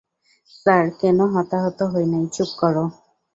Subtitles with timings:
[0.51, 2.75] Sir, কোন হতাহত হয় নাই-- চুপ কর!